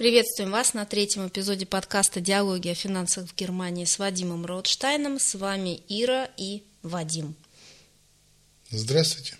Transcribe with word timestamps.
Приветствуем 0.00 0.50
вас 0.50 0.72
на 0.72 0.86
третьем 0.86 1.28
эпизоде 1.28 1.66
подкаста 1.66 2.20
«Диалоги 2.20 2.68
о 2.68 2.74
финансах 2.74 3.28
в 3.28 3.36
Германии» 3.36 3.84
с 3.84 3.98
Вадимом 3.98 4.46
Ротштайном. 4.46 5.20
С 5.20 5.34
вами 5.34 5.82
Ира 5.90 6.30
и 6.38 6.62
Вадим. 6.82 7.34
Здравствуйте. 8.70 9.36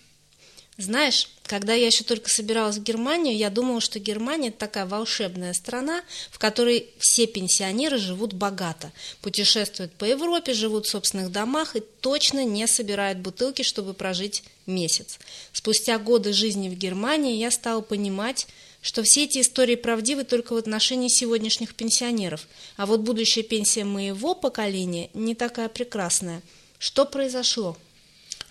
Знаешь, 0.77 1.31
когда 1.45 1.73
я 1.73 1.87
еще 1.87 2.05
только 2.05 2.29
собиралась 2.29 2.77
в 2.77 2.83
Германию, 2.83 3.35
я 3.35 3.49
думала, 3.49 3.81
что 3.81 3.99
Германия– 4.01 4.49
это 4.51 4.59
такая 4.59 4.85
волшебная 4.85 5.55
страна, 5.55 6.03
в 6.31 6.39
которой 6.39 6.91
все 6.99 7.27
пенсионеры 7.27 7.97
живут 7.97 8.35
богато, 8.35 8.93
путешествуют 9.23 9.95
по 9.95 10.05
Европе, 10.05 10.53
живут 10.53 10.85
в 10.85 10.91
собственных 10.91 11.33
домах 11.33 11.75
и 11.75 11.81
точно 11.81 12.45
не 12.45 12.67
собирают 12.67 13.21
бутылки, 13.21 13.63
чтобы 13.63 13.95
прожить 13.95 14.45
месяц. 14.67 15.21
Спустя 15.55 15.99
годы 15.99 16.35
жизни 16.35 16.69
в 16.69 16.75
Германии 16.75 17.39
я 17.39 17.51
стала 17.51 17.81
понимать, 17.81 18.47
что 18.83 19.03
все 19.03 19.25
эти 19.25 19.41
истории 19.41 19.77
правдивы 19.77 20.25
только 20.25 20.55
в 20.55 20.57
отношении 20.57 21.09
сегодняшних 21.09 21.75
пенсионеров, 21.75 22.47
а 22.77 22.87
вот 22.87 23.01
будущая 23.01 23.43
пенсия 23.43 23.85
моего 23.85 24.35
поколения 24.35 25.11
не 25.15 25.35
такая 25.35 25.69
прекрасная. 25.69 26.43
Что 26.79 27.05
произошло? 27.05 27.77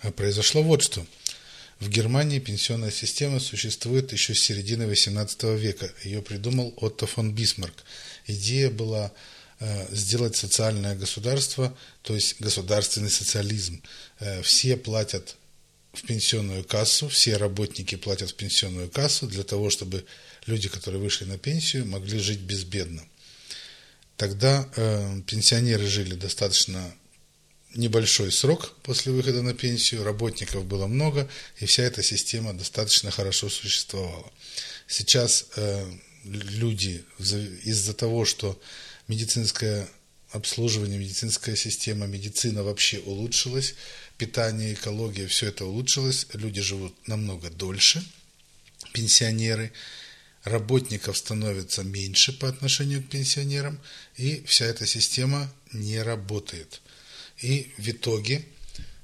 А 0.02 0.10
произошло 0.12 0.62
вот 0.62 0.82
что– 0.82 1.04
в 1.80 1.88
Германии 1.88 2.38
пенсионная 2.40 2.90
система 2.90 3.40
существует 3.40 4.12
еще 4.12 4.34
с 4.34 4.40
середины 4.42 4.82
XVIII 4.82 5.56
века. 5.56 5.90
Ее 6.04 6.20
придумал 6.20 6.74
Отто 6.76 7.06
фон 7.06 7.32
Бисмарк. 7.34 7.74
Идея 8.26 8.68
была 8.68 9.10
э, 9.60 9.86
сделать 9.90 10.36
социальное 10.36 10.94
государство, 10.94 11.74
то 12.02 12.14
есть 12.14 12.38
государственный 12.38 13.08
социализм. 13.08 13.82
Э, 14.18 14.42
все 14.42 14.76
платят 14.76 15.36
в 15.92 16.02
пенсионную 16.02 16.64
кассу, 16.64 17.08
все 17.08 17.36
работники 17.36 17.96
платят 17.96 18.30
в 18.30 18.34
пенсионную 18.34 18.88
кассу 18.88 19.26
для 19.26 19.42
того, 19.42 19.70
чтобы 19.70 20.04
люди, 20.46 20.68
которые 20.68 21.00
вышли 21.00 21.24
на 21.24 21.38
пенсию, 21.38 21.86
могли 21.86 22.18
жить 22.18 22.40
безбедно. 22.40 23.02
Тогда 24.16 24.68
э, 24.76 25.20
пенсионеры 25.26 25.86
жили 25.86 26.14
достаточно 26.14 26.94
небольшой 27.74 28.32
срок 28.32 28.74
после 28.82 29.12
выхода 29.12 29.42
на 29.42 29.54
пенсию, 29.54 30.04
работников 30.04 30.64
было 30.64 30.86
много, 30.86 31.28
и 31.58 31.66
вся 31.66 31.84
эта 31.84 32.02
система 32.02 32.52
достаточно 32.52 33.10
хорошо 33.10 33.48
существовала. 33.48 34.30
Сейчас 34.86 35.46
э, 35.56 35.90
люди 36.24 37.04
из-за 37.64 37.94
того, 37.94 38.24
что 38.24 38.60
медицинское 39.08 39.88
обслуживание, 40.30 40.98
медицинская 40.98 41.56
система, 41.56 42.06
медицина 42.06 42.62
вообще 42.62 42.98
улучшилась, 43.00 43.74
питание, 44.20 44.74
экология, 44.74 45.26
все 45.26 45.46
это 45.46 45.64
улучшилось, 45.64 46.26
люди 46.34 46.60
живут 46.60 46.94
намного 47.08 47.50
дольше, 47.50 48.04
пенсионеры, 48.92 49.72
работников 50.44 51.16
становится 51.16 51.82
меньше 51.82 52.32
по 52.38 52.48
отношению 52.48 53.02
к 53.02 53.08
пенсионерам, 53.08 53.80
и 54.16 54.44
вся 54.46 54.66
эта 54.66 54.86
система 54.86 55.52
не 55.72 56.00
работает– 56.02 56.80
и 57.40 57.72
в 57.78 57.88
итоге 57.88 58.44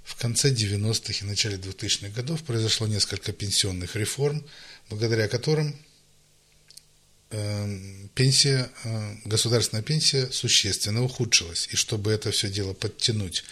в 0.05 0.14
конце 0.17 0.53
90-х 0.53 1.25
и 1.25 1.28
начале 1.28 1.56
2000-х 1.56 2.08
годов 2.08 2.42
произошло 2.45 2.86
несколько 2.86 3.33
пенсионных 3.33 3.97
реформ, 3.97 4.45
благодаря 4.91 5.27
которым 5.27 5.75
э, 7.30 8.08
пенсия, 8.14 8.70
э, 8.84 9.14
государственная 9.25 9.83
пенсия 9.83 10.30
существенно 10.30 11.03
ухудшилась. 11.03 11.69
И 11.73 11.77
чтобы 11.77 12.12
это 12.12 12.30
все 12.30 12.48
дело 12.48 12.75
подтянуть 12.75 13.45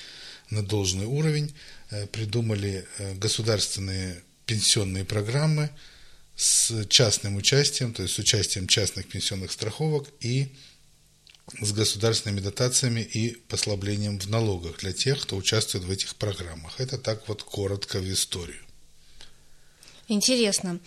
на 0.50 0.62
должный 0.62 1.06
уровень, 1.06 1.54
э, 1.90 2.06
придумали 2.06 2.86
государственные 3.14 4.22
пенсионные 4.46 5.04
программы 5.04 5.70
с 6.36 6.86
частным 6.88 7.36
участием, 7.36 7.92
то 7.92 8.02
есть 8.02 8.14
с 8.14 8.18
участием 8.18 8.66
частных 8.66 9.08
пенсионных 9.08 9.52
страховок 9.52 10.08
и 10.20 10.52
с 11.60 11.72
государственными 11.72 12.40
дотациями 12.40 13.00
и 13.00 13.36
послаблением 13.48 14.18
в 14.18 14.28
налогах 14.28 14.78
для 14.78 14.92
тех, 14.92 15.20
кто 15.22 15.36
участвует 15.36 15.84
в 15.84 15.90
этих 15.90 16.16
программах. 16.16 16.80
Это 16.80 16.98
так 16.98 17.28
вот 17.28 17.42
коротко 17.42 18.00
в 18.00 18.12
историю. 18.12 18.62
Интересно. 20.08 20.80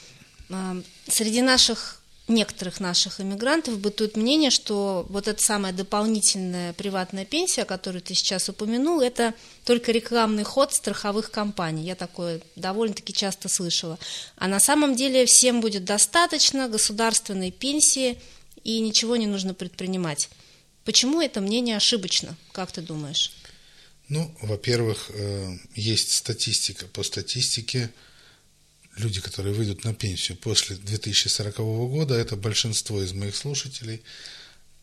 А, 0.49 0.81
среди 1.07 1.41
наших 1.41 2.01
некоторых 2.27 2.79
наших 2.79 3.21
иммигрантов 3.21 3.79
бытует 3.79 4.17
мнение, 4.17 4.49
что 4.49 5.05
вот 5.09 5.27
эта 5.27 5.41
самая 5.41 5.73
дополнительная 5.73 6.73
приватная 6.73 7.25
пенсия, 7.25 7.65
которую 7.65 8.01
ты 8.01 8.13
сейчас 8.15 8.49
упомянул, 8.49 9.01
это 9.01 9.33
только 9.63 9.91
рекламный 9.91 10.43
ход 10.43 10.73
страховых 10.73 11.31
компаний. 11.31 11.83
Я 11.83 11.95
такое 11.95 12.41
довольно-таки 12.55 13.13
часто 13.13 13.47
слышала. 13.49 13.97
А 14.35 14.47
на 14.47 14.59
самом 14.59 14.95
деле 14.95 15.25
всем 15.25 15.61
будет 15.61 15.85
достаточно 15.85 16.67
государственной 16.67 17.51
пенсии 17.51 18.19
и 18.63 18.79
ничего 18.79 19.15
не 19.15 19.27
нужно 19.27 19.53
предпринимать. 19.53 20.29
Почему 20.83 21.21
это 21.21 21.41
мнение 21.41 21.77
ошибочно, 21.77 22.35
как 22.51 22.71
ты 22.71 22.81
думаешь? 22.81 23.31
Ну, 24.09 24.33
во-первых, 24.41 25.11
э, 25.13 25.57
есть 25.75 26.13
статистика. 26.13 26.87
По 26.87 27.03
статистике 27.03 27.89
люди, 28.97 29.21
которые 29.21 29.53
выйдут 29.53 29.83
на 29.83 29.93
пенсию 29.93 30.37
после 30.37 30.75
2040 30.75 31.57
года, 31.57 32.15
это 32.15 32.35
большинство 32.35 33.01
из 33.01 33.13
моих 33.13 33.35
слушателей, 33.35 34.01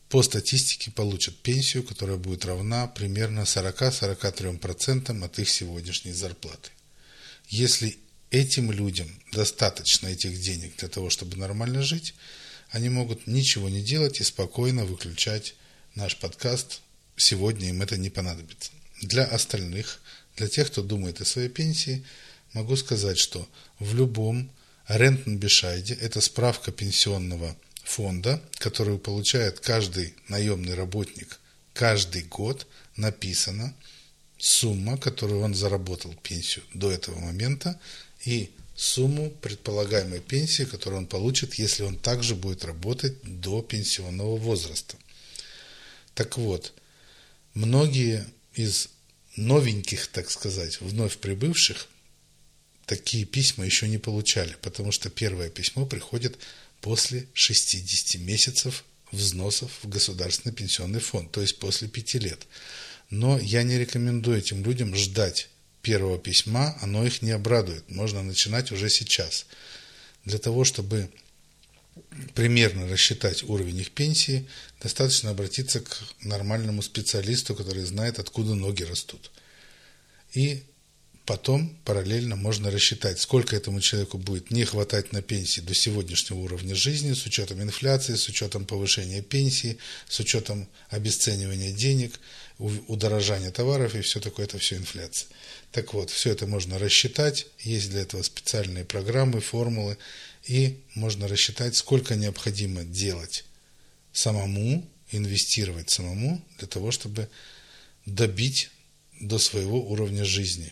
по 0.09 0.21
статистике 0.23 0.91
получат 0.91 1.35
пенсию, 1.37 1.83
которая 1.83 2.17
будет 2.17 2.45
равна 2.45 2.87
примерно 2.87 3.41
40-43% 3.41 5.23
от 5.23 5.39
их 5.39 5.49
сегодняшней 5.49 6.13
зарплаты. 6.13 6.69
Если 7.49 7.97
этим 8.31 8.71
людям 8.71 9.09
достаточно 9.31 10.07
этих 10.07 10.39
денег 10.39 10.77
для 10.77 10.89
того, 10.89 11.09
чтобы 11.09 11.37
нормально 11.37 11.81
жить, 11.81 12.13
они 12.69 12.89
могут 12.89 13.27
ничего 13.27 13.69
не 13.69 13.81
делать 13.81 14.19
и 14.19 14.23
спокойно 14.23 14.85
выключать 14.85 15.55
наш 15.95 16.17
подкаст, 16.17 16.81
сегодня 17.15 17.69
им 17.69 17.81
это 17.81 17.97
не 17.97 18.09
понадобится. 18.09 18.71
Для 19.01 19.23
остальных, 19.23 20.01
для 20.35 20.47
тех, 20.47 20.67
кто 20.67 20.81
думает 20.81 21.21
о 21.21 21.25
своей 21.25 21.49
пенсии, 21.49 22.03
могу 22.55 22.75
сказать, 22.75 23.19
что 23.19 23.47
в 23.79 23.93
любом 23.93 24.49
Рентенбешайде, 24.87 25.93
это 25.93 26.21
справка 26.21 26.71
пенсионного 26.71 27.55
фонда, 27.83 28.41
которую 28.57 28.97
получает 28.97 29.59
каждый 29.59 30.15
наемный 30.27 30.73
работник 30.73 31.39
каждый 31.73 32.23
год, 32.23 32.65
написано 32.95 33.75
сумма, 34.37 34.97
которую 34.97 35.41
он 35.41 35.53
заработал 35.53 36.15
пенсию 36.23 36.63
до 36.73 36.89
этого 36.89 37.19
момента, 37.19 37.79
и 38.23 38.49
сумму 38.75 39.29
предполагаемой 39.29 40.21
пенсии, 40.21 40.63
которую 40.63 41.01
он 41.01 41.07
получит, 41.07 41.55
если 41.55 41.83
он 41.83 41.97
также 41.97 42.35
будет 42.35 42.63
работать 42.63 43.15
до 43.23 43.61
пенсионного 43.61 44.37
возраста. 44.37 44.97
Так 46.13 46.37
вот, 46.37 46.73
многие 47.53 48.25
из 48.53 48.89
новеньких, 49.35 50.07
так 50.07 50.31
сказать, 50.31 50.79
вновь 50.79 51.17
прибывших, 51.17 51.87
такие 52.85 53.25
письма 53.25 53.65
еще 53.65 53.87
не 53.87 53.97
получали, 53.97 54.55
потому 54.61 54.91
что 54.91 55.09
первое 55.09 55.49
письмо 55.49 55.85
приходит 55.85 56.37
после 56.81 57.27
60 57.33 58.21
месяцев 58.21 58.85
взносов 59.11 59.71
в 59.81 59.89
государственный 59.89 60.53
пенсионный 60.53 60.99
фонд, 60.99 61.31
то 61.31 61.41
есть 61.41 61.59
после 61.59 61.87
пяти 61.87 62.19
лет. 62.19 62.47
Но 63.09 63.39
я 63.39 63.63
не 63.63 63.77
рекомендую 63.77 64.37
этим 64.37 64.63
людям 64.63 64.95
ждать 64.95 65.49
первого 65.81 66.17
письма, 66.17 66.77
оно 66.81 67.05
их 67.05 67.21
не 67.21 67.31
обрадует. 67.31 67.89
Можно 67.89 68.23
начинать 68.23 68.71
уже 68.71 68.89
сейчас. 68.89 69.45
Для 70.25 70.39
того, 70.39 70.63
чтобы 70.63 71.09
примерно 72.33 72.87
рассчитать 72.89 73.43
уровень 73.43 73.79
их 73.79 73.91
пенсии, 73.91 74.47
достаточно 74.81 75.29
обратиться 75.29 75.81
к 75.81 75.97
нормальному 76.21 76.81
специалисту, 76.81 77.55
который 77.55 77.83
знает, 77.83 78.19
откуда 78.19 78.55
ноги 78.55 78.83
растут. 78.83 79.31
И 80.33 80.63
потом 81.25 81.75
параллельно 81.85 82.35
можно 82.35 82.69
рассчитать, 82.69 83.19
сколько 83.19 83.55
этому 83.55 83.81
человеку 83.81 84.17
будет 84.17 84.51
не 84.51 84.63
хватать 84.63 85.11
на 85.11 85.21
пенсии 85.21 85.61
до 85.61 85.73
сегодняшнего 85.73 86.39
уровня 86.39 86.75
жизни, 86.75 87.13
с 87.13 87.25
учетом 87.25 87.61
инфляции, 87.61 88.15
с 88.15 88.27
учетом 88.27 88.65
повышения 88.65 89.21
пенсии, 89.21 89.77
с 90.07 90.19
учетом 90.19 90.67
обесценивания 90.89 91.71
денег, 91.71 92.19
удорожания 92.59 93.51
товаров 93.51 93.95
и 93.95 94.01
все 94.01 94.19
такое, 94.19 94.45
это 94.45 94.59
все 94.59 94.77
инфляция. 94.77 95.27
Так 95.71 95.93
вот, 95.93 96.09
все 96.09 96.31
это 96.31 96.47
можно 96.47 96.77
рассчитать, 96.77 97.47
есть 97.59 97.89
для 97.89 98.01
этого 98.01 98.21
специальные 98.21 98.85
программы, 98.85 99.41
формулы, 99.41 99.97
и 100.45 100.79
можно 100.93 101.27
рассчитать, 101.27 101.75
сколько 101.75 102.15
необходимо 102.15 102.83
делать 102.83 103.45
самому, 104.13 104.87
инвестировать 105.11 105.89
самому 105.89 106.41
для 106.59 106.67
того, 106.67 106.91
чтобы 106.91 107.29
добить 108.05 108.69
до 109.19 109.39
своего 109.39 109.81
уровня 109.89 110.23
жизни. 110.23 110.71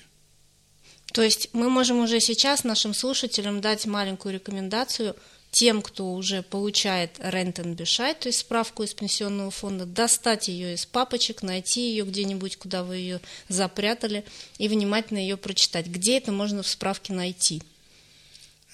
То 1.13 1.21
есть 1.21 1.49
мы 1.53 1.69
можем 1.69 1.99
уже 1.99 2.19
сейчас 2.19 2.63
нашим 2.63 2.95
слушателям 2.95 3.61
дать 3.61 3.85
маленькую 3.85 4.33
рекомендацию 4.33 5.15
тем, 5.51 5.83
кто 5.83 6.11
уже 6.11 6.41
получает 6.41 7.11
рентенбешайт, 7.19 8.21
то 8.21 8.29
есть 8.29 8.39
справку 8.39 8.81
из 8.81 8.95
пенсионного 8.95 9.51
фонда, 9.51 9.85
достать 9.85 10.47
ее 10.47 10.73
из 10.73 10.87
папочек, 10.87 11.43
найти 11.43 11.91
ее 11.91 12.03
где-нибудь, 12.05 12.57
куда 12.57 12.83
вы 12.83 12.97
ее 12.97 13.21
запрятали, 13.47 14.25
и 14.57 14.67
внимательно 14.67 15.19
ее 15.19 15.37
прочитать. 15.37 15.85
Где 15.85 16.17
это 16.17 16.31
можно 16.31 16.63
в 16.63 16.67
справке 16.67 17.13
найти? 17.13 17.61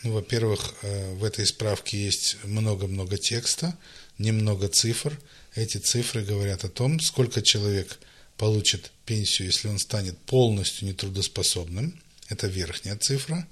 Ну, 0.03 0.13
во-первых, 0.13 0.75
э, 0.81 1.13
в 1.15 1.25
этой 1.25 1.45
справке 1.45 2.01
есть 2.01 2.38
много-много 2.45 3.18
текста. 3.18 3.77
немного 4.18 4.68
цифр. 4.69 5.19
Эти 5.56 5.77
цифры 5.77 6.24
говорят 6.24 6.63
о 6.63 6.69
том, 6.69 7.00
сколько 7.01 7.42
человек 7.42 8.00
получит 8.38 8.92
пенсию, 9.06 9.47
если 9.47 9.68
он 9.68 9.80
станет 9.80 10.18
полностью 10.19 10.88
нетрудоспособным. 10.88 12.00
Это 12.30 12.48
верхняя 12.48 12.96
цифра. 12.96 13.46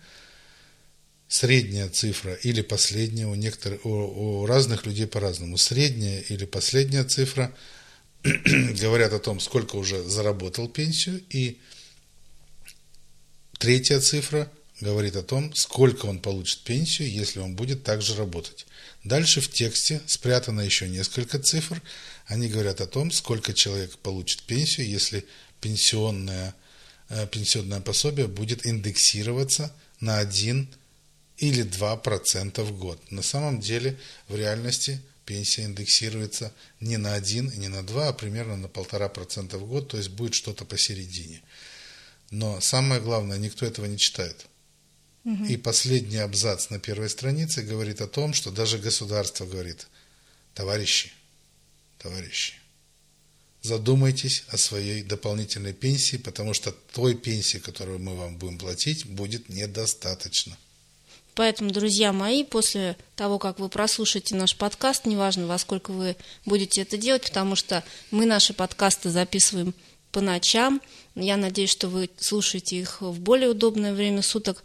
Средняя 1.28 1.90
цифра 1.90 2.36
или 2.36 2.62
последняя, 2.62 3.28
у, 3.28 3.36
некоторых, 3.36 3.86
у, 3.86 3.90
у 3.90 4.46
разных 4.46 4.86
людей 4.86 5.08
по-разному. 5.08 5.58
Средняя 5.58 6.22
или 6.22 6.46
последняя 6.46 7.04
цифра 7.04 7.54
говорят 8.24 9.12
о 9.12 9.20
том, 9.20 9.42
сколько 9.42 9.76
уже 9.76 10.02
заработал 10.04 10.70
пенсию. 10.70 11.22
И 11.30 11.60
третья 13.60 14.00
цифра 14.00 14.50
говорит 14.80 15.16
о 15.16 15.24
том, 15.24 15.54
сколько 15.54 16.06
он 16.06 16.20
получит 16.20 16.62
пенсию, 16.62 17.12
если 17.12 17.40
он 17.40 17.56
будет 17.56 17.84
также 17.84 18.16
работать. 18.16 18.66
Дальше 19.04 19.42
в 19.42 19.50
тексте 19.50 20.02
спрятано 20.06 20.62
еще 20.62 20.88
несколько 20.88 21.40
цифр. 21.40 21.82
Они 22.28 22.48
говорят 22.48 22.80
о 22.80 22.88
том, 22.88 23.12
сколько 23.12 23.54
человек 23.54 23.98
получит 23.98 24.44
пенсию, 24.44 24.88
если 24.88 25.26
пенсионное, 25.62 26.50
э, 26.50 26.67
пенсионное 27.32 27.82
пособие 27.82 28.28
будет 28.28 28.66
индексироваться 28.66 29.74
на 30.00 30.20
1 30.20 30.68
или 31.38 31.64
2% 31.64 32.62
в 32.64 32.78
год. 32.78 33.12
На 33.12 33.22
самом 33.22 33.60
деле, 33.60 33.98
в 34.28 34.36
реальности 34.36 35.02
пенсия 35.26 35.64
индексируется 35.64 36.54
не 36.80 36.98
на 36.98 37.14
1 37.14 37.50
и 37.50 37.58
не 37.58 37.68
на 37.68 37.84
2, 37.84 38.10
а 38.10 38.14
примерно 38.14 38.58
на 38.58 38.68
1,5% 38.68 39.58
в 39.58 39.68
год, 39.68 39.90
то 39.90 39.98
есть 39.98 40.10
будет 40.10 40.34
что-то 40.34 40.66
посередине. 40.66 41.42
Но 42.32 42.60
самое 42.62 43.02
главное, 43.02 43.38
никто 43.38 43.66
этого 43.66 43.86
не 43.86 43.98
читает. 43.98 44.48
И 45.50 45.58
последний 45.58 46.20
абзац 46.20 46.70
на 46.70 46.80
первой 46.80 47.10
странице 47.10 47.62
говорит 47.62 48.00
о 48.00 48.08
том, 48.08 48.34
что 48.34 48.50
даже 48.50 48.78
государство 48.78 49.46
говорит, 49.46 49.88
товарищи, 50.54 51.12
товарищи, 51.98 52.54
задумайтесь 53.62 54.44
о 54.50 54.58
своей 54.58 55.04
дополнительной 55.04 55.74
пенсии, 55.74 56.18
потому 56.18 56.54
что 56.54 56.72
той 56.72 57.16
пенсии, 57.16 57.58
которую 57.58 58.00
мы 58.00 58.16
вам 58.16 58.38
будем 58.38 58.58
платить, 58.58 59.06
будет 59.06 59.50
недостаточно. 59.50 60.58
Поэтому, 61.38 61.70
друзья 61.70 62.14
мои, 62.14 62.44
после 62.44 62.98
того, 63.16 63.38
как 63.38 63.60
вы 63.60 63.70
прослушаете 63.70 64.36
наш 64.36 64.56
подкаст, 64.56 65.06
неважно, 65.06 65.46
во 65.46 65.60
сколько 65.60 65.92
вы 65.92 66.16
будете 66.46 66.82
это 66.82 66.98
делать, 66.98 67.24
потому 67.24 67.56
что 67.56 67.84
мы 68.10 68.26
наши 68.26 68.54
подкасты 68.54 69.12
записываем 69.12 69.76
по 70.12 70.20
ночам. 70.20 70.82
Я 71.14 71.38
надеюсь, 71.38 71.70
что 71.70 71.90
вы 71.90 72.10
слушаете 72.18 72.78
их 72.78 73.02
в 73.02 73.20
более 73.20 73.50
удобное 73.50 73.94
время 73.94 74.24
суток 74.24 74.64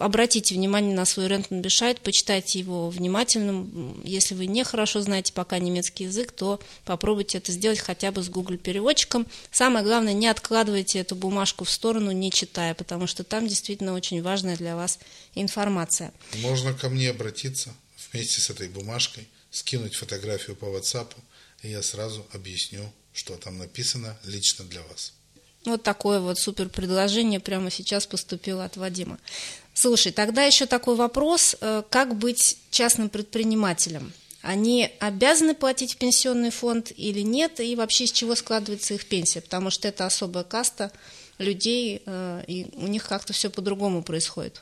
обратите 0.00 0.54
внимание 0.54 0.94
на 0.94 1.04
свой 1.04 1.28
Рентенбешайт, 1.28 2.00
почитайте 2.00 2.58
его 2.58 2.88
внимательно. 2.90 3.66
Если 4.02 4.34
вы 4.34 4.46
не 4.46 4.64
хорошо 4.64 5.00
знаете 5.02 5.32
пока 5.32 5.58
немецкий 5.58 6.04
язык, 6.04 6.32
то 6.32 6.60
попробуйте 6.84 7.38
это 7.38 7.52
сделать 7.52 7.78
хотя 7.78 8.10
бы 8.10 8.22
с 8.22 8.28
Google 8.28 8.56
переводчиком. 8.56 9.26
Самое 9.52 9.84
главное, 9.84 10.14
не 10.14 10.26
откладывайте 10.26 10.98
эту 10.98 11.14
бумажку 11.14 11.64
в 11.64 11.70
сторону, 11.70 12.10
не 12.10 12.30
читая, 12.32 12.74
потому 12.74 13.06
что 13.06 13.24
там 13.24 13.46
действительно 13.46 13.92
очень 13.94 14.22
важная 14.22 14.56
для 14.56 14.74
вас 14.74 14.98
информация. 15.34 16.12
Можно 16.36 16.74
ко 16.74 16.88
мне 16.88 17.10
обратиться 17.10 17.74
вместе 18.10 18.40
с 18.40 18.50
этой 18.50 18.68
бумажкой, 18.68 19.28
скинуть 19.50 19.94
фотографию 19.94 20.56
по 20.56 20.64
WhatsApp, 20.64 21.14
и 21.62 21.68
я 21.68 21.82
сразу 21.82 22.26
объясню, 22.32 22.90
что 23.12 23.36
там 23.36 23.58
написано 23.58 24.16
лично 24.24 24.64
для 24.64 24.82
вас. 24.82 25.12
Вот 25.66 25.82
такое 25.82 26.20
вот 26.20 26.38
супер 26.38 26.70
предложение 26.70 27.38
прямо 27.38 27.70
сейчас 27.70 28.06
поступило 28.06 28.64
от 28.64 28.78
Вадима. 28.78 29.18
Слушай, 29.80 30.12
тогда 30.12 30.44
еще 30.44 30.66
такой 30.66 30.94
вопрос, 30.94 31.56
э, 31.58 31.82
как 31.88 32.14
быть 32.14 32.58
частным 32.70 33.08
предпринимателем? 33.08 34.12
Они 34.42 34.90
обязаны 35.00 35.54
платить 35.54 35.94
в 35.94 35.96
пенсионный 35.96 36.50
фонд 36.50 36.92
или 36.94 37.20
нет, 37.20 37.60
и 37.60 37.74
вообще 37.74 38.06
с 38.06 38.12
чего 38.12 38.34
складывается 38.34 38.92
их 38.92 39.06
пенсия, 39.06 39.40
потому 39.40 39.70
что 39.70 39.88
это 39.88 40.04
особая 40.04 40.44
каста 40.44 40.92
людей, 41.38 42.02
э, 42.04 42.44
и 42.46 42.66
у 42.74 42.88
них 42.88 43.08
как-то 43.08 43.32
все 43.32 43.48
по-другому 43.48 44.02
происходит. 44.02 44.60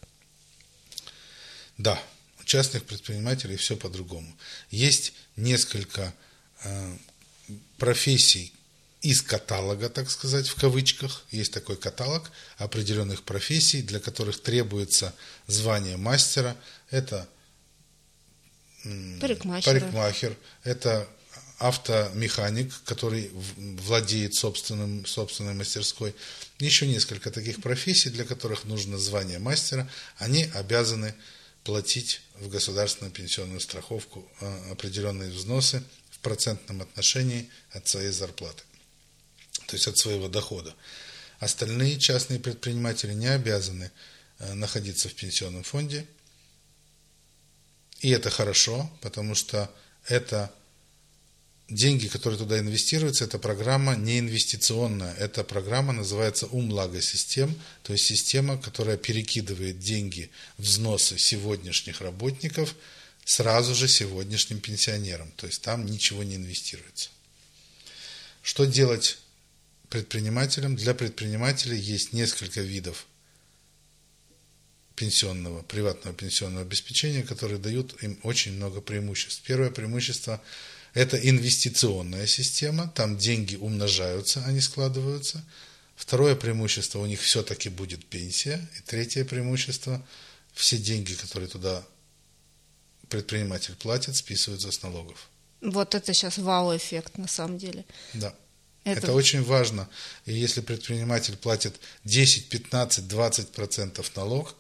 Да, 1.78 2.00
у 2.40 2.44
частных 2.44 2.84
предпринимателей 2.84 3.56
все 3.56 3.76
по-другому. 3.76 4.32
Есть 4.70 5.14
несколько 5.34 6.14
э, 6.62 6.96
профессий, 7.76 8.52
из 9.02 9.22
каталога, 9.22 9.88
так 9.88 10.10
сказать, 10.10 10.48
в 10.48 10.56
кавычках. 10.56 11.24
Есть 11.30 11.52
такой 11.52 11.76
каталог 11.76 12.30
определенных 12.56 13.22
профессий, 13.22 13.82
для 13.82 14.00
которых 14.00 14.40
требуется 14.40 15.14
звание 15.46 15.96
мастера. 15.96 16.56
Это 16.90 17.28
парикмахер, 19.64 20.36
это 20.64 21.08
автомеханик, 21.58 22.72
который 22.84 23.30
владеет 23.56 24.34
собственным, 24.34 25.06
собственной 25.06 25.54
мастерской. 25.54 26.14
Еще 26.58 26.86
несколько 26.86 27.30
таких 27.30 27.60
профессий, 27.60 28.10
для 28.10 28.24
которых 28.24 28.64
нужно 28.64 28.98
звание 28.98 29.38
мастера. 29.38 29.88
Они 30.18 30.44
обязаны 30.54 31.14
платить 31.64 32.22
в 32.36 32.48
государственную 32.48 33.12
пенсионную 33.12 33.60
страховку 33.60 34.26
а, 34.40 34.70
определенные 34.72 35.30
взносы 35.30 35.82
в 36.10 36.18
процентном 36.20 36.82
отношении 36.82 37.50
от 37.72 37.86
своей 37.88 38.10
зарплаты 38.10 38.62
то 39.68 39.76
есть 39.76 39.86
от 39.86 39.98
своего 39.98 40.28
дохода. 40.28 40.74
Остальные 41.38 41.98
частные 41.98 42.40
предприниматели 42.40 43.12
не 43.12 43.26
обязаны 43.26 43.92
э, 44.38 44.54
находиться 44.54 45.08
в 45.08 45.14
пенсионном 45.14 45.62
фонде. 45.62 46.06
И 48.00 48.10
это 48.10 48.30
хорошо, 48.30 48.90
потому 49.02 49.34
что 49.34 49.70
это 50.06 50.50
деньги, 51.68 52.08
которые 52.08 52.38
туда 52.38 52.58
инвестируются, 52.58 53.24
это 53.24 53.38
программа 53.38 53.94
не 53.94 54.20
инвестиционная. 54.20 55.14
Эта 55.16 55.44
программа 55.44 55.92
называется 55.92 56.46
Умлага 56.46 57.02
систем, 57.02 57.54
то 57.82 57.92
есть 57.92 58.06
система, 58.06 58.56
которая 58.56 58.96
перекидывает 58.96 59.78
деньги, 59.78 60.30
взносы 60.56 61.18
сегодняшних 61.18 62.00
работников 62.00 62.74
сразу 63.26 63.74
же 63.74 63.86
сегодняшним 63.86 64.60
пенсионерам. 64.60 65.30
То 65.36 65.46
есть 65.46 65.60
там 65.60 65.84
ничего 65.84 66.22
не 66.22 66.36
инвестируется. 66.36 67.10
Что 68.42 68.64
делать 68.64 69.18
предпринимателям. 69.90 70.76
Для 70.76 70.94
предпринимателей 70.94 71.78
есть 71.78 72.12
несколько 72.12 72.60
видов 72.60 73.06
пенсионного, 74.96 75.62
приватного 75.62 76.14
пенсионного 76.16 76.62
обеспечения, 76.62 77.22
которые 77.22 77.58
дают 77.58 78.02
им 78.02 78.18
очень 78.22 78.52
много 78.54 78.80
преимуществ. 78.80 79.42
Первое 79.46 79.70
преимущество– 79.70 80.42
это 80.94 81.16
инвестиционная 81.16 82.26
система, 82.26 82.88
там 82.88 83.16
деньги 83.16 83.56
умножаются, 83.56 84.44
не 84.50 84.60
складываются. 84.60 85.44
Второе 85.94 86.34
преимущество– 86.34 86.98
у 87.00 87.06
них 87.06 87.20
все-таки 87.20 87.68
будет 87.68 88.04
пенсия. 88.06 88.68
И 88.76 88.80
третье 88.82 89.24
преимущество– 89.24 90.04
все 90.52 90.76
деньги, 90.76 91.14
которые 91.14 91.48
туда 91.48 91.86
предприниматель 93.08 93.76
платит, 93.76 94.16
списываются 94.16 94.72
с 94.72 94.82
налогов. 94.82 95.30
Вот 95.60 95.94
это 95.94 96.12
сейчас 96.12 96.38
вау-эффект 96.38 97.18
на 97.18 97.28
самом 97.28 97.58
деле. 97.58 97.84
Да. 98.14 98.34
Это... 98.92 99.06
Это 99.06 99.12
очень 99.12 99.42
важно. 99.42 99.88
И 100.26 100.32
если 100.32 100.60
предприниматель 100.60 101.36
платит 101.36 101.80
10, 102.04 102.48
15, 102.48 103.08
20 103.08 103.48
процентов 103.48 104.14
налог, 104.16 104.54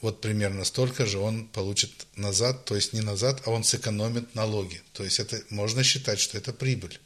вот 0.00 0.20
примерно 0.20 0.64
столько 0.64 1.06
же 1.06 1.18
он 1.18 1.46
получит 1.46 1.90
назад, 2.16 2.64
то 2.64 2.74
есть 2.74 2.92
не 2.92 3.02
назад, 3.02 3.42
а 3.44 3.50
он 3.50 3.64
сэкономит 3.64 4.34
налоги. 4.34 4.80
То 4.92 5.04
есть 5.04 5.20
это 5.20 5.42
можно 5.50 5.82
считать, 5.82 6.20
что 6.20 6.38
это 6.38 6.52
прибыль. 6.52 6.98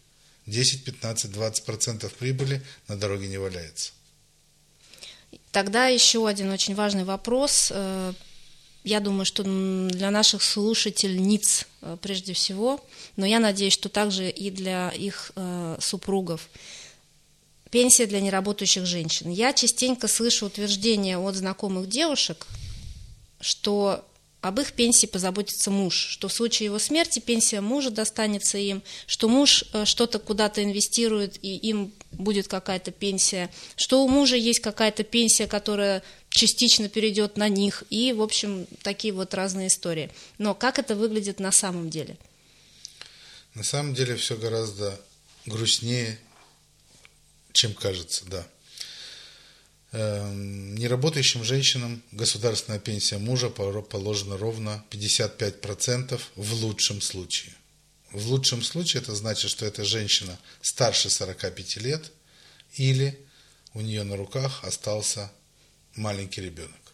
10, 0.46 0.84
15, 0.84 1.32
20 1.32 1.64
процентов 1.64 2.12
прибыли 2.14 2.62
на 2.88 2.96
дороге 2.96 3.28
не 3.28 3.38
валяется. 3.38 3.92
Тогда 5.50 5.86
еще 5.86 6.26
один 6.26 6.50
очень 6.50 6.74
важный 6.74 7.04
вопрос 7.04 7.72
э, 7.74 8.12
я 8.85 9.00
думаю, 9.00 9.25
что 9.25 9.43
для 9.43 10.11
наших 10.11 10.43
слушательниц 10.43 11.67
э, 11.81 11.97
прежде 12.03 12.35
всего, 12.35 12.85
но 13.17 13.25
я 13.25 13.41
надеюсь, 13.41 13.73
что 13.73 13.88
также 13.88 14.29
и 14.29 14.50
для 14.50 14.91
их 14.91 15.33
э, 15.37 15.79
супругов. 15.81 16.49
Пенсия 17.71 18.07
для 18.07 18.21
неработающих 18.21 18.85
женщин. 18.85 19.31
Я 19.31 19.53
частенько 19.55 20.07
слышу 20.07 20.47
утверждения 20.47 21.19
от 21.19 21.35
знакомых 21.35 21.88
девушек, 21.88 22.47
что 23.41 24.05
об 24.43 24.61
их 24.61 24.75
пенсии 24.75 25.07
позаботится 25.07 25.71
муж, 25.71 25.95
что 25.95 26.29
в 26.29 26.33
случае 26.35 26.67
его 26.67 26.79
смерти 26.79 27.19
пенсия 27.19 27.62
мужа 27.62 27.88
достанется 27.91 28.59
им, 28.59 28.83
что 29.07 29.31
муж 29.31 29.64
э, 29.73 29.87
что-то 29.87 30.19
куда-то 30.19 30.62
инвестирует 30.62 31.43
и 31.43 31.57
им 31.57 31.95
будет 32.12 32.49
какая-то 32.49 32.91
пенсия, 32.91 33.50
что 33.76 34.05
у 34.05 34.09
мужа 34.09 34.37
есть 34.37 34.61
какая-то 34.61 35.03
пенсия, 35.03 35.47
которая 35.47 36.03
частично 36.35 36.88
перейдет 36.88 37.37
на 37.37 37.49
них, 37.49 37.85
и, 37.91 38.12
в 38.12 38.21
общем, 38.21 38.67
такие 38.83 39.14
вот 39.14 39.33
разные 39.35 39.69
истории. 39.69 40.11
Но 40.37 40.55
как 40.55 40.81
это 40.81 40.97
выглядит 40.97 41.38
на 41.38 41.53
самом 41.53 41.91
деле? 41.91 42.19
На 43.55 43.62
самом 43.62 43.95
деле 43.95 44.17
все 44.17 44.37
гораздо 44.37 45.00
грустнее, 45.47 46.19
чем 47.53 47.73
кажется, 47.73 48.25
да. 48.26 48.47
Эм, 49.93 50.75
неработающим 50.75 51.45
женщинам 51.45 52.03
государственная 52.11 52.81
пенсия 52.81 53.19
мужа 53.19 53.49
положена 53.49 54.37
ровно 54.37 54.85
55% 54.91 56.21
в 56.35 56.55
лучшем 56.55 57.00
случае. 57.00 57.55
В 58.11 58.26
лучшем 58.26 58.64
случае 58.64 59.03
это 59.03 59.14
значит, 59.14 59.53
что 59.53 59.67
эта 59.67 59.85
женщина 59.85 60.37
старше 60.62 61.11
45 61.11 61.76
лет 61.76 62.11
или 62.75 63.17
у 63.73 63.81
нее 63.81 64.03
на 64.03 64.17
руках 64.17 64.64
остался 64.64 65.31
маленький 65.96 66.42
ребенок. 66.42 66.84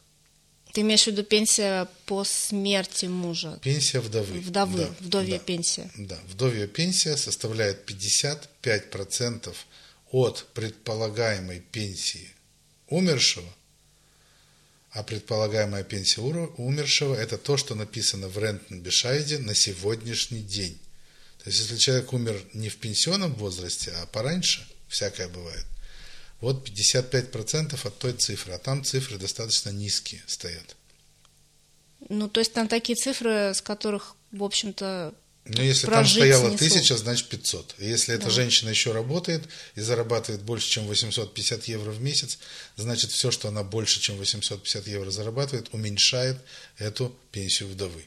Ты 0.73 0.83
имеешь 0.83 1.05
в 1.05 1.07
виду 1.09 1.25
пенсия 1.25 1.89
по 2.07 2.23
смерти 2.25 3.07
мужа? 3.07 3.59
Пенсия 3.63 4.01
вдовы. 4.01 4.39
Вдовы, 4.41 4.85
да, 4.85 4.97
вдовья 5.01 5.39
да, 5.39 5.45
пенсия. 5.45 5.91
Да, 5.97 6.19
вдовья 6.29 6.67
пенсия 6.69 7.17
составляет 7.17 7.91
55% 7.91 9.55
от 10.13 10.47
предполагаемой 10.55 11.61
пенсии 11.61 12.31
умершего, 12.89 13.49
а 14.93 15.03
предполагаемая 15.03 15.85
пенсия 15.85 16.21
умершего– 16.21 17.15
это 17.17 17.39
то, 17.39 17.57
что 17.57 17.75
написано 17.75 18.29
в 18.29 18.39
Рентенбешайде 18.39 19.39
на 19.39 19.55
сегодняшний 19.55 20.43
день. 20.43 20.79
То 21.43 21.49
есть, 21.49 21.61
если 21.61 21.77
человек 21.77 22.13
умер 22.13 22.41
не 22.53 22.69
в 22.69 22.77
пенсионном 22.77 23.35
возрасте, 23.35 23.93
а 23.93 24.07
пораньше, 24.07 24.67
всякое 24.89 25.29
бывает, 25.29 25.65
вот 26.41 26.69
55% 26.69 27.87
от 27.87 27.99
той 27.99 28.13
цифры, 28.15 28.53
а 28.53 28.59
там 28.59 28.85
цифры 28.85 29.19
достаточно 29.19 29.71
низкие 29.71 30.23
стоят. 30.27 30.77
Ну, 32.09 32.29
то 32.29 32.41
есть 32.41 32.53
там 32.53 32.67
такие 32.67 32.97
цифры, 32.97 33.53
с 33.55 33.61
которых, 33.61 34.17
в 34.33 34.43
общем-то, 34.43 35.15
ну, 35.45 35.63
если 35.63 35.87
там 35.87 36.07
стояло 36.07 36.57
тысяча, 36.57 36.97
значит 36.97 37.29
500. 37.29 37.77
Если 37.79 38.15
эта 38.15 38.27
да. 38.27 38.31
женщина 38.31 38.69
еще 38.69 38.93
работает 38.93 39.49
и 39.75 39.81
зарабатывает 39.81 40.43
больше, 40.43 40.69
чем 40.69 40.87
850 40.87 41.65
евро 41.65 41.91
в 41.91 42.01
месяц, 42.01 42.39
значит 42.77 43.11
все, 43.11 43.31
что 43.31 43.49
она 43.49 43.63
больше, 43.63 44.01
чем 44.01 44.17
850 44.19 44.87
евро 44.87 45.11
зарабатывает, 45.11 45.69
уменьшает 45.73 46.39
эту 46.79 47.15
пенсию 47.33 47.71
вдовы. 47.71 48.05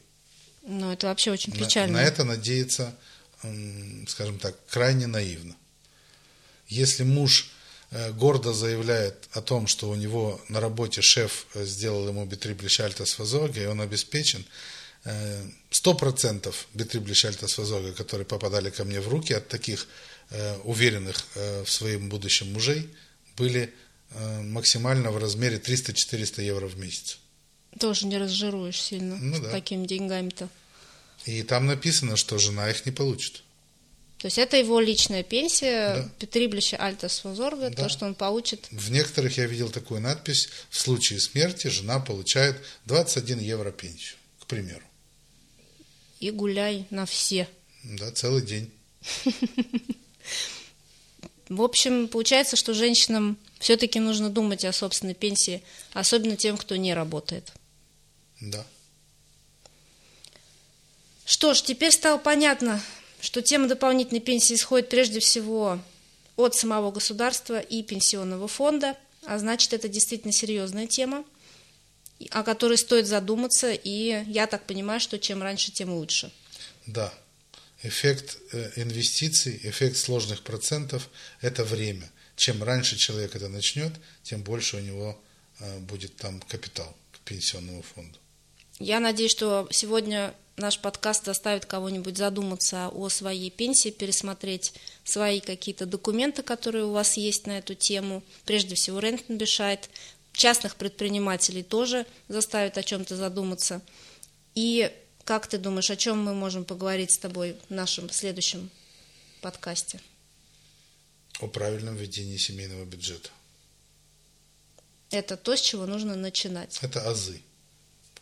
Ну, 0.66 0.92
это 0.92 1.08
вообще 1.08 1.32
очень 1.32 1.52
печально. 1.52 1.98
На, 1.98 2.04
на 2.04 2.08
это 2.08 2.24
надеяться, 2.24 2.96
скажем 4.08 4.40
так, 4.40 4.56
крайне 4.68 5.08
наивно. 5.08 5.56
Если 6.70 7.04
муж 7.04 7.52
гордо 8.12 8.54
заявляет 8.54 9.30
о 9.34 9.42
том, 9.42 9.68
что 9.68 9.90
у 9.90 9.96
него 9.96 10.42
на 10.50 10.60
работе 10.60 11.02
шеф 11.02 11.46
э, 11.54 11.64
сделал 11.66 12.08
ему 12.08 12.26
битриблишальта 12.26 13.06
с 13.06 13.20
и 13.64 13.66
он 13.68 13.82
обеспечен, 13.82 14.46
сто 15.70 15.94
процентов 15.94 16.68
битриблишальта 16.74 17.50
с 17.50 17.58
которые 17.92 18.26
попадали 18.26 18.70
ко 18.70 18.86
мне 18.86 19.02
в 19.02 19.10
руки 19.10 19.34
от 19.34 19.50
таких 19.50 19.88
э, 20.30 20.58
уверенных 20.64 21.26
в 21.36 21.70
своем 21.70 22.08
будущем 22.10 22.54
мужей, 22.54 22.90
были 23.36 23.74
максимально 24.44 25.12
в 25.12 25.18
размере 25.18 25.58
300-400 25.58 26.44
евро 26.44 26.68
в 26.68 26.78
месяц. 26.78 27.18
Тоже 27.80 28.06
не 28.06 28.18
разжируешь 28.18 28.80
сильно 28.80 29.18
ну, 29.18 29.36
с 29.36 29.40
да. 29.40 29.50
такими 29.50 29.86
деньгами-то. 29.88 30.48
И 31.26 31.42
там 31.44 31.66
написано, 31.66 32.16
что 32.16 32.38
жена 32.38 32.70
их 32.70 32.86
не 32.86 32.92
получит. 32.92 33.44
То 34.24 34.28
есть 34.28 34.38
это 34.38 34.56
его 34.56 34.80
личная 34.80 35.22
пенсия, 35.22 35.96
да. 35.96 36.10
Петриблище 36.18 36.78
Альтас 36.78 37.26
Возорга, 37.26 37.70
да. 37.70 37.84
то, 37.84 37.90
что 37.90 38.06
он 38.06 38.16
получит. 38.16 38.70
В 38.72 38.90
некоторых 38.90 39.38
я 39.38 39.46
видел 39.48 39.70
такую 39.70 40.00
надпись, 40.00 40.48
в 40.70 40.80
случае 40.80 41.20
смерти 41.20 41.68
жена 41.68 42.00
получает 42.00 42.56
21 42.86 43.40
евро 43.40 43.70
пенсию, 43.72 44.16
к 44.40 44.46
примеру. 44.46 44.86
И 46.22 46.32
гуляй 46.32 46.88
на 46.90 47.06
все. 47.06 47.50
Да, 47.84 48.14
целый 48.14 48.44
день. 48.44 48.72
В 51.50 51.62
общем, 51.62 52.08
получается, 52.08 52.56
что 52.56 52.74
женщинам 52.74 53.38
все-таки 53.60 54.00
нужно 54.00 54.30
думать 54.30 54.64
о 54.64 54.72
собственной 54.72 55.16
пенсии, 55.16 55.62
особенно 55.92 56.38
тем, 56.38 56.56
кто 56.56 56.78
не 56.78 56.94
работает. 56.94 57.52
Да. 58.40 58.66
Что 61.26 61.54
ж, 61.54 61.62
теперь 61.62 61.92
стало 61.92 62.18
понятно, 62.20 62.82
что 63.24 63.42
тема 63.42 63.70
дополнительной 63.70 64.20
пенсии 64.20 64.54
исходит 64.54 64.90
прежде 64.90 65.22
всего 65.22 65.80
от 66.36 66.56
самого 66.56 66.92
государства 66.92 67.58
и 67.58 67.82
пенсионного 67.82 68.50
фонда, 68.50 68.98
а 69.26 69.40
значит, 69.40 69.72
это 69.72 69.88
действительно 69.88 70.34
серьезная 70.34 70.88
тема, 70.88 71.24
о 72.32 72.44
которой 72.44 72.78
стоит 72.78 73.08
задуматься, 73.08 73.72
и 73.72 74.26
я 74.28 74.46
так 74.46 74.66
понимаю, 74.66 75.00
что 75.00 75.18
чем 75.18 75.42
раньше, 75.42 75.72
тем 75.72 75.94
лучше. 75.94 76.34
Да. 76.86 77.14
Эффект 77.82 78.40
э, 78.52 78.72
инвестиций, 78.76 79.58
эффект 79.64 79.96
сложных 79.96 80.42
процентов– 80.42 81.10
это 81.42 81.64
время. 81.64 82.12
Чем 82.36 82.62
раньше 82.62 82.98
человек 82.98 83.38
это 83.38 83.48
начнет, 83.48 83.94
тем 84.24 84.42
больше 84.42 84.76
у 84.76 84.80
него 84.82 85.18
э, 85.60 85.80
будет 85.80 86.18
там 86.18 86.42
капитал 86.42 86.94
к 87.14 87.20
пенсионному 87.20 87.84
фонду. 87.84 88.20
Я 88.80 89.00
надеюсь, 89.00 89.32
что 89.32 89.70
сегодня 89.72 90.34
наш 90.58 90.80
подкаст 90.80 91.26
заставит 91.26 91.66
кого-нибудь 91.66 92.18
задуматься 92.18 92.90
о 92.90 93.10
своей 93.10 93.50
пенсии, 93.50 93.90
пересмотреть 93.90 94.74
свои 95.04 95.40
какие-то 95.40 95.86
документы, 95.86 96.44
которые 96.44 96.86
у 96.86 96.92
вас 96.92 97.18
есть 97.18 97.48
на 97.48 97.58
эту 97.58 97.76
тему. 97.76 98.24
Прежде 98.46 98.76
всего, 98.76 99.00
Рентенбешайт. 99.00 99.90
Частных 100.34 100.76
предпринимателей 100.78 101.62
тоже 101.62 102.08
заставит 102.28 102.78
о 102.78 102.84
чем-то 102.84 103.16
задуматься. 103.16 103.82
И 104.56 104.92
как 105.26 105.48
ты 105.48 105.58
думаешь, 105.58 105.92
о 105.92 105.96
чем 105.96 106.24
мы 106.24 106.34
можем 106.34 106.66
поговорить 106.66 107.12
с 107.12 107.18
тобой 107.18 107.56
в 107.70 107.74
нашем 107.74 108.10
следующем 108.10 108.72
подкасте? 109.42 110.00
О 111.40 111.48
правильном 111.48 111.96
ведении 111.96 112.38
семейного 112.38 112.84
бюджета. 112.86 113.30
Это 115.12 115.38
то, 115.38 115.56
с 115.56 115.62
чего 115.62 115.86
нужно 115.86 116.16
начинать. 116.16 116.80
Это 116.82 117.08
азы. 117.08 117.42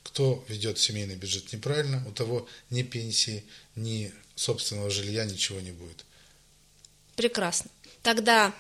Кто 0.04 0.44
ведет 0.48 0.80
семейный 0.80 1.16
бюджет 1.16 1.54
неправильно, 1.54 2.04
у 2.08 2.12
того 2.12 2.48
ни 2.70 2.84
пенсии, 2.84 3.44
ни 3.76 4.12
собственного 4.36 4.90
жилья, 4.90 5.26
ничего 5.26 5.60
не 5.60 5.72
будет. 5.72 6.06
Прекрасно. 7.16 7.70
Тогда, 8.02 8.54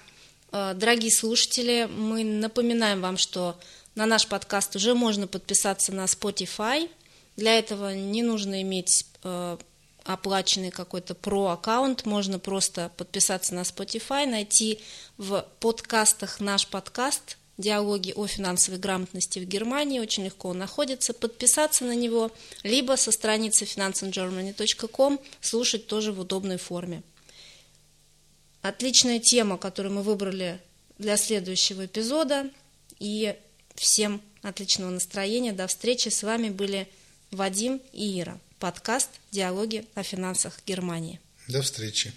э, 0.51 0.73
дорогие 0.75 1.11
слушатели, 1.11 1.89
мы 1.89 2.23
напоминаем 2.23 3.01
вам, 3.01 3.17
что 3.17 3.59
на 3.95 4.05
наш 4.05 4.27
подкаст 4.27 4.75
уже 4.75 4.93
можно 4.93 5.27
подписаться 5.27 5.91
на 5.91 6.05
Spotify. 6.05 6.89
Для 7.35 7.57
этого 7.57 7.93
не 7.95 8.21
нужно 8.21 8.61
иметь 8.61 9.05
э, 9.23 9.57
оплаченный 10.03 10.71
какой-то 10.71 11.15
про-аккаунт, 11.15 12.05
можно 12.05 12.39
просто 12.39 12.91
подписаться 12.97 13.53
на 13.53 13.61
Spotify, 13.61 14.25
найти 14.25 14.79
в 15.17 15.45
подкастах 15.59 16.39
наш 16.39 16.67
подкаст 16.67 17.37
диалоги 17.57 18.13
о 18.15 18.27
финансовой 18.27 18.79
грамотности 18.79 19.39
в 19.39 19.45
Германии, 19.45 19.99
очень 19.99 20.25
легко 20.25 20.49
он 20.49 20.57
находится, 20.57 21.13
подписаться 21.13 21.85
на 21.85 21.95
него, 21.95 22.31
либо 22.63 22.95
со 22.95 23.11
страницы 23.11 23.65
financeandgermany.com 23.65 25.19
слушать 25.41 25.87
тоже 25.87 26.11
в 26.11 26.19
удобной 26.19 26.57
форме. 26.57 27.03
Отличная 28.61 29.19
тема, 29.19 29.57
которую 29.57 29.95
мы 29.95 30.03
выбрали 30.03 30.59
для 30.97 31.17
следующего 31.17 31.85
эпизода, 31.85 32.49
и 32.99 33.35
всем 33.75 34.21
отличного 34.43 34.91
настроения, 34.91 35.53
до 35.53 35.65
встречи, 35.67 36.09
с 36.09 36.21
вами 36.21 36.49
были 36.49 36.87
Вадим 37.31 37.81
и 37.93 38.19
Ира, 38.19 38.39
подкаст 38.59 39.09
«Диалоги 39.31 39.85
о 39.95 40.03
финансах 40.03 40.59
Германии». 40.67 41.19
До 41.47 41.63
встречи. 41.63 42.13